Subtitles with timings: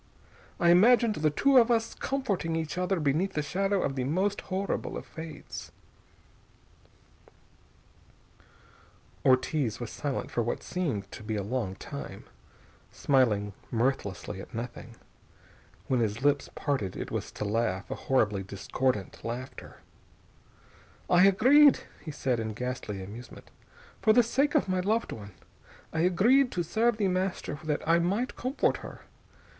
[0.59, 4.41] I imagined the two of us comforting each other beneath the shadow of the most
[4.41, 5.71] horrible of fates...."
[9.23, 12.23] Ortiz was silent for what seemed to be a long time,
[12.91, 14.95] smiling mirthlessly at nothing.
[15.87, 19.81] When his lips parted, it was to laugh, a horribly discordant laughter.
[21.11, 23.51] "I agreed," he said in ghastly amusement.
[24.01, 25.33] "For the sake of my loved one,
[25.93, 29.01] I agreed to serve The Master that I might comfort her.